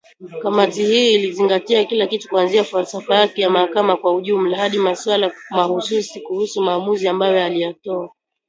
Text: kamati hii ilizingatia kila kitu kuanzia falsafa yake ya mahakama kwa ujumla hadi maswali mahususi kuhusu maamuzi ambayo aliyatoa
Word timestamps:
kamati 0.41 0.85
hii 0.85 1.13
ilizingatia 1.13 1.83
kila 1.85 2.07
kitu 2.07 2.29
kuanzia 2.29 2.63
falsafa 2.63 3.15
yake 3.15 3.41
ya 3.41 3.49
mahakama 3.49 3.97
kwa 3.97 4.15
ujumla 4.15 4.57
hadi 4.57 4.77
maswali 4.77 5.31
mahususi 5.49 6.21
kuhusu 6.21 6.61
maamuzi 6.63 7.07
ambayo 7.07 7.45
aliyatoa 7.45 8.11